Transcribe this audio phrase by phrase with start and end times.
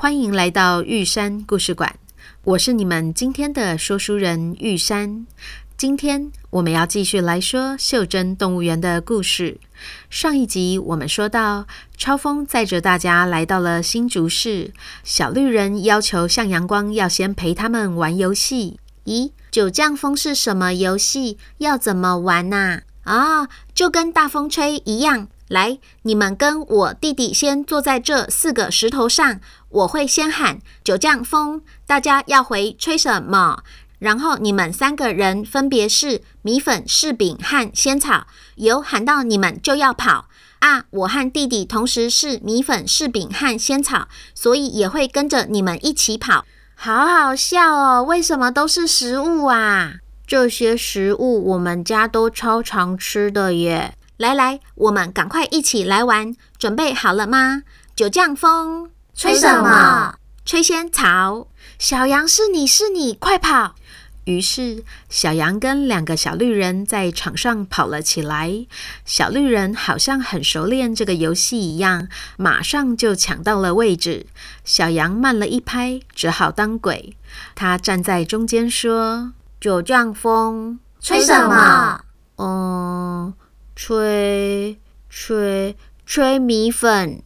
[0.00, 1.96] 欢迎来到玉山故事馆。
[2.44, 5.26] 我是你们今天的说书人玉山。
[5.76, 9.58] 今天我们要继续来说袖珍动物园的故事。
[10.08, 11.66] 上一集我们说到，
[11.96, 14.72] 超风载着大家来到了新竹市，
[15.02, 18.78] 小绿人要求向阳光要先陪他们玩游戏。
[19.06, 19.32] 咦？
[19.50, 21.38] 九降风是什么游戏？
[21.56, 22.82] 要怎么玩呐？
[23.02, 25.26] 啊，就跟大风吹一样。
[25.48, 33.62] 来，你们跟我弟弟先坐在这四个石头上，我会先喊九降风，大家要回吹什么？
[33.98, 40.28] 然后你们三个人分别是米粉、柿饼和仙草，有喊到你们就要跑
[40.60, 40.84] 啊！
[40.90, 46.44] 我和弟弟同时是米粉、柿饼和仙草，所以也会跟着你们一起跑。
[46.76, 48.02] 好好笑哦！
[48.04, 49.94] 为什么都是食物啊？
[50.24, 53.94] 这些食物我们家都超常吃的耶！
[54.18, 57.62] 来来，我们赶快一起来玩，准备好了吗？
[57.94, 60.16] 九降风，吹什么？
[60.44, 61.46] 吹仙草。
[61.78, 63.76] 小羊是你是你，快跑！
[64.24, 68.66] 于是，小羊跟两个小绿人在场上跑了起来。
[69.04, 74.26] 小绿人好像很熟练这个游戏一样，马上就抢到了位置。
[74.64, 77.16] 小羊慢了一拍，只好当鬼。
[77.54, 82.00] 他站在中间说：“九降风，吹什么？
[82.36, 83.32] 嗯，
[83.80, 84.76] 吹
[85.08, 87.22] 吹吹米粉。”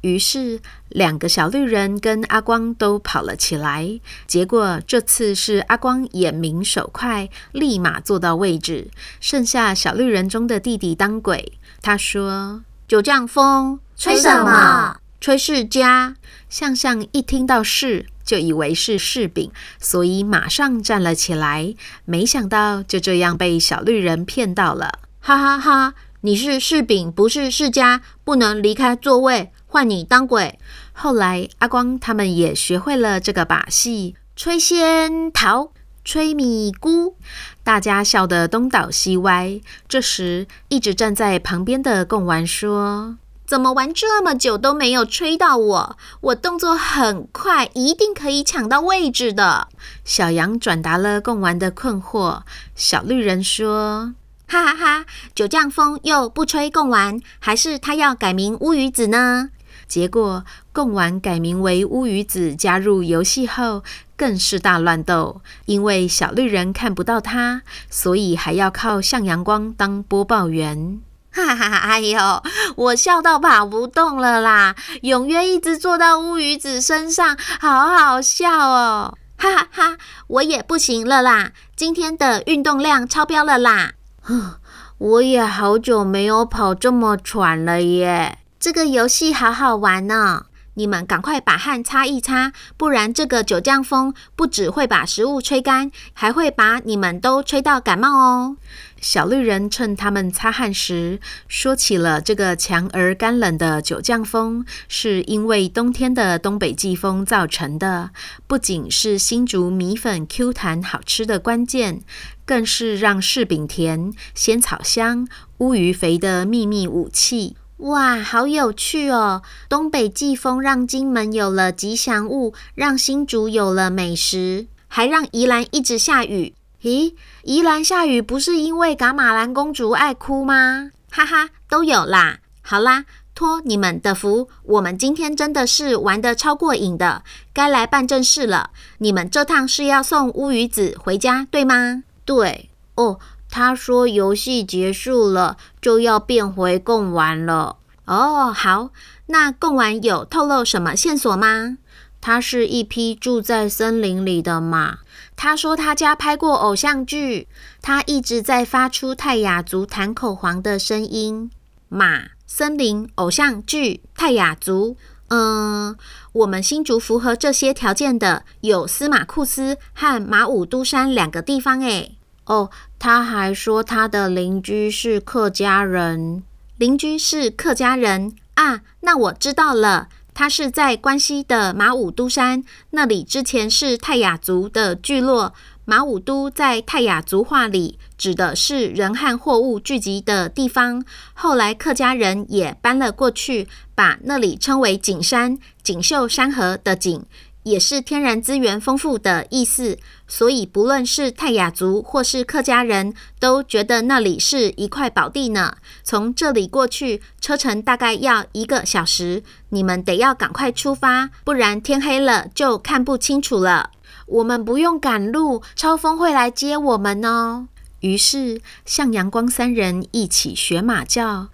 [0.00, 4.00] 于是，两个小绿人跟阿光都跑了起来。
[4.26, 8.88] 结果这次是阿光眼明手快，立马坐到位置。
[9.20, 11.52] 剩下小绿人中的弟弟当鬼。
[11.82, 14.96] 他说：“九降风，吹什么？
[15.20, 16.16] 吹世家。”
[16.48, 21.74] 向向一听到柿，就以为是柿饼，所以马上站了起来。
[22.06, 25.94] 没想到就这样被小绿人骗到了，哈哈哈！
[26.22, 29.52] 你是柿饼，不是世家，不能离开座位。
[29.66, 30.58] 换你当鬼。
[30.92, 35.72] 后来阿光他们也学会了这个把戏，吹仙桃，
[36.04, 37.16] 吹米菇，
[37.62, 39.60] 大家笑得东倒西歪。
[39.86, 45.96] 这时，一直站在旁边的贡丸说：“怎么玩这么久都没有吹到我？
[46.22, 49.68] 我动作很快，一定可以抢到位置的。”
[50.02, 52.40] 小羊转达了贡丸的困惑。
[52.74, 54.14] 小绿人说
[54.50, 59.50] ：“哈哈哈，九降风又不吹贡丸，还是他要改名乌鱼子呢？”
[59.86, 63.84] 结果，贡丸改名为乌鱼子，加入游戏后
[64.16, 65.40] 更是大乱斗。
[65.66, 71.00] 因为小绿人看不到他，所以还要靠向阳光当播报员。
[71.30, 71.76] 哈哈哈！
[71.76, 72.42] 哎呦，
[72.74, 74.74] 我笑到跑不动了啦！
[75.02, 79.16] 踊跃一直坐到乌鱼子身上，好好笑哦！
[79.36, 79.96] 哈哈哈！
[80.26, 83.92] 我也不行了啦，今天的运动量超标了啦！
[84.20, 84.54] 哼，
[84.98, 88.38] 我也好久没有跑这么喘了耶。
[88.58, 90.44] 这个游戏好好玩呢，
[90.74, 98.56] 你们赶快把汗擦一擦，不然这个九降风不只会把食物吹干，还会把你们都吹到感冒哦。
[99.00, 108.10] 小绿人趁他们擦汗时，说起了这个强而干冷的九降风，是因为冬天的东北季风造成的，
[108.46, 112.02] 不仅是新竹米粉 Q 弹好吃的关键，
[112.44, 115.26] 更是让柿饼甜、仙草香、
[115.58, 117.56] 乌鱼肥的秘密武器。
[117.80, 119.42] 哇，好有趣哦！
[119.66, 126.54] 东北季风让金门有了吉祥物，让新竹有了美食，还让宜兰一直下雨。
[126.82, 130.90] 咦，宜兰下雨不是因为噶玛兰公主爱哭吗？
[131.10, 132.40] 哈哈，都有啦。
[132.60, 137.24] 好啦，托你们的福，我们今天真的是玩得超过瘾的，
[137.54, 138.70] 该来办正事了。
[138.98, 142.04] 你们这趟是要送乌鱼子回家，对吗？
[142.26, 143.18] 对，哦。
[143.50, 147.76] 他说：“游戏结束了，就要变回贡丸了。”
[148.06, 148.90] 哦，好，
[149.26, 151.78] 那贡丸有透露什么线索吗？
[152.20, 154.98] 他是一匹住在森林里的马。
[155.36, 157.48] 他说他家拍过偶像剧，
[157.80, 161.50] 他一直在发出泰雅族弹口簧的声音。
[161.88, 164.96] 马、森林、偶像剧、泰雅族，
[165.28, 165.96] 嗯，
[166.32, 172.16] 我们新竹符合这些条件的有司马库斯和马武都山两个地方，诶。
[172.50, 172.68] 哦，
[172.98, 176.42] 他还说他的邻居是客家人，
[176.78, 180.08] 邻居是客家人啊，那我知道了。
[180.34, 185.54] 他是在关西的马武都山，那里之前是泰雅族的聚落。
[185.84, 191.04] 马武都在泰雅族话里指的是人和货物聚集的地方。
[191.34, 197.24] 后来客家人也搬了过去，把那里称为景山，锦绣山河的景，
[197.70, 199.98] 也是天然资源丰富的意思。
[200.26, 205.76] 所以不论是泰雅族或是客家人都觉得那里是一块宝地呢。
[206.04, 213.90] 从这里过去，车程大概要一个小时，你们得要赶快出发，不然天黑了就看不清楚了。
[214.26, 217.66] 我们不用赶路，超风会来接我们哦。
[218.00, 221.48] 于是，向阳光三人一起学马叫。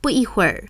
[0.00, 0.68] 不一会儿，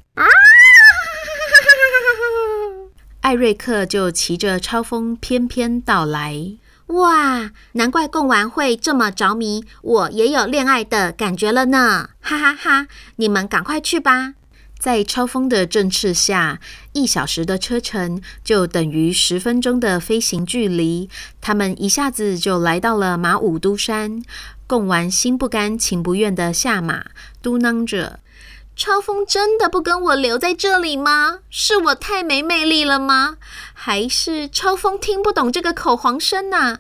[3.24, 6.58] 艾瑞克就骑着超风翩翩到来。
[6.88, 12.10] 哇，难怪贡丸会这么着迷，我也有恋爱的感觉了呢！
[12.20, 12.86] 哈哈哈，
[13.16, 14.34] 你们赶快去吧。
[14.78, 16.60] 在超风的振翅下，
[16.92, 21.08] 一小时的车程就等于十分钟的飞行距离。
[21.40, 24.22] 他们一下子就来到了马武都山。
[24.66, 27.06] 贡丸心不甘情不愿地下马，
[27.40, 28.20] 嘟囔着
[28.76, 31.38] ：“超风真的不跟我留在这里吗？
[31.48, 33.36] 是我太没魅力了吗？
[33.72, 36.78] 还是超风听不懂这个口簧声呐？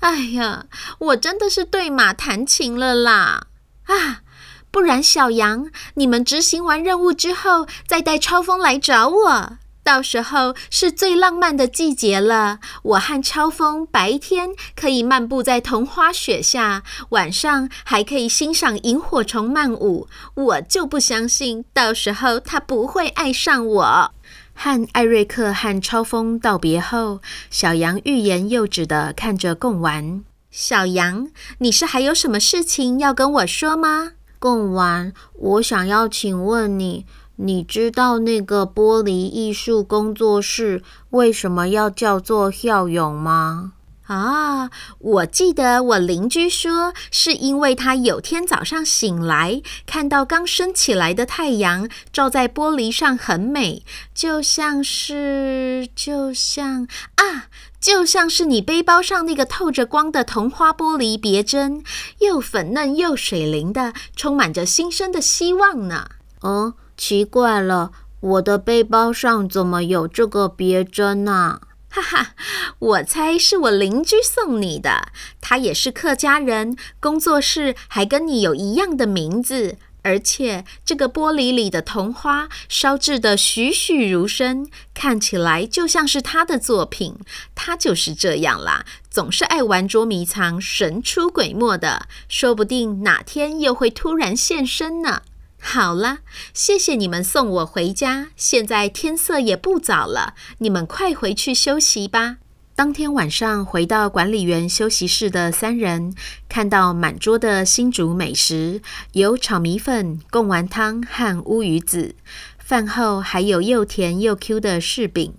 [0.00, 0.66] 哎呀，
[0.98, 3.46] 我真的是对马弹琴了啦！
[3.84, 4.22] 啊！”
[4.70, 9.58] 不然，小羊，你们执行完任务之后，再带超风来找我。
[9.84, 12.58] 到时候是最浪漫的季节了。
[12.82, 20.08] 我和超风白天可以漫步在桐花雪下，晚上还可以欣赏萤火虫漫舞。
[20.34, 24.10] 我就不相信，到时候他不会爱上我。
[24.54, 27.20] 和艾瑞克和超风道别后，
[27.50, 30.24] 小羊欲言又止地看着贡丸。
[30.50, 31.28] 小羊，
[31.58, 34.12] 你是还有什么事情要跟我说吗？
[34.38, 37.04] 贡丸，我想要请问你，
[37.36, 43.72] 你知道那个玻璃艺术工作室为什么要叫做孝永吗？
[44.06, 53.82] 啊，我记得我邻居说，是因为他有天早上醒来，看到刚升起来的太阳照在玻璃上很美，
[54.14, 57.46] 就像是，就像啊。
[57.80, 61.84] 就像是你背包上那个透着光的铜花玻璃别针，
[62.20, 66.08] 又粉嫩又水灵的，充满着新生的希望呢。
[66.40, 71.60] 哦，奇怪了，我的背包上怎么有这个别针呢？
[71.88, 72.34] 哈哈，
[72.78, 75.08] 我猜是我邻居送你的。
[75.40, 79.76] 他也是客家人，工作室还跟你有一样的名字。
[80.02, 87.16] 而且这个玻璃里的铜花烧制得栩栩如生，看起来就像是他的作品。
[87.54, 95.22] 他就是这样啦，总是爱玩捉迷藏、神出鬼没的，说不定哪天又会突然现身呢。
[95.66, 96.18] 好了，
[96.52, 102.36] 谢谢你们送我回家，现在天色也不早了，你们快回去休息吧。
[102.76, 106.14] 当天晚上回到管理员休息室的三人，
[106.50, 108.82] 看到满桌的新竹美食，
[109.12, 112.14] 有炒米粉、贡丸汤和乌鱼子，
[112.58, 115.32] 饭后还有又甜又 Q 的柿饼。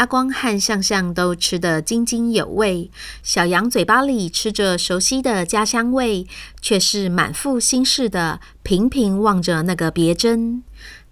[0.00, 2.90] 阿光和向向都吃得津津有味，
[3.22, 6.26] 小羊嘴巴里吃着熟悉的家乡味，
[6.62, 10.62] 却是满腹心事的，频频望着那个别针。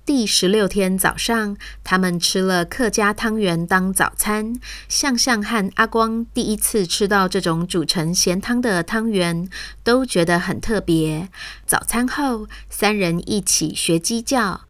[0.06, 4.58] 第十六天早上，他们吃了客家汤圆当早餐。
[4.88, 9.50] 向向和阿光第一次吃到这种煮成咸汤的汤圆，
[9.84, 11.28] 都觉得很特别。
[11.66, 14.62] 早餐后，三人一起学鸡叫，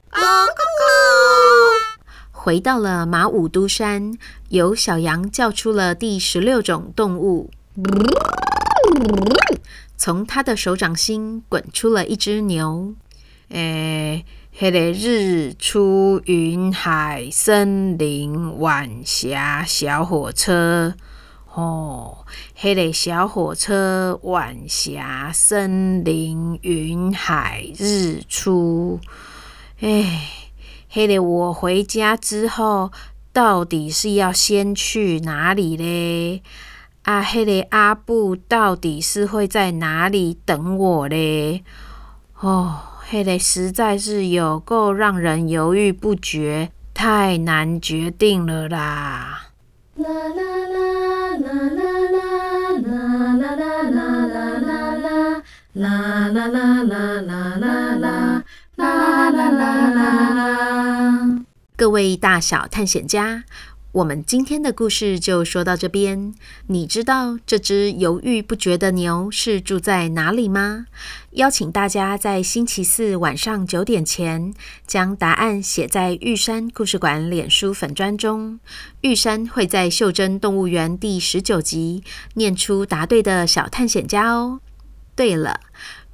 [2.40, 4.16] 回到了马武都山，
[4.50, 7.50] 由小羊叫出了第十六种动物。
[9.96, 12.94] 从他的手掌心滚出了一只牛。
[13.48, 14.24] 诶。
[14.56, 20.94] 迄个日出云海森林晚霞小火车，
[21.54, 22.26] 哦，
[22.60, 28.98] 迄个小火车晚霞森林云海日出，
[29.78, 30.28] 哎，
[30.98, 32.90] 迄个我回家之后
[33.32, 36.42] 到底是要先去哪里嘞？
[37.02, 41.62] 啊，迄个阿布到底是会在哪里等我嘞？
[42.40, 42.80] 哦。
[43.10, 49.46] 嘿嘞，实在是有够让人犹豫不决，太难决定了啦！
[49.94, 50.44] 啦啦！
[50.68, 52.18] 啦啦啦啦
[52.80, 57.37] 啦啦啦啦啦啦啦啦啦啦啦啦
[58.78, 61.44] 啦啦啦啦啦！
[61.76, 63.42] 各位大小探险家，
[63.90, 66.32] 我们今天的故事就说到这边。
[66.68, 70.86] 你知道这只犹豫不决的牛是住在哪里吗？
[71.32, 74.54] 邀请大家在星期四晚上九点前
[74.86, 78.60] 将答案写在玉山故事馆脸书粉砖中。
[79.00, 82.04] 玉山会在《袖珍动物园》第十九集
[82.34, 84.60] 念出答对的小探险家哦。
[85.16, 85.58] 对了，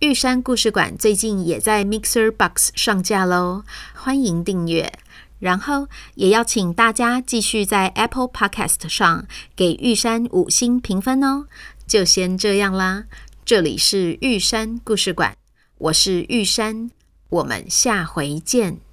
[0.04, 4.92] 玉山故事馆最近也在 Mixer Box 上架喽，欢迎订阅。
[5.38, 11.46] 然后也邀请大家继续在 Apple Podcast 上给玉山五星评分哦。
[11.86, 13.04] 就先这样啦，
[13.46, 15.34] 这里是玉山故事馆，
[15.78, 16.90] 我是玉山，
[17.30, 18.84] 我们下回见。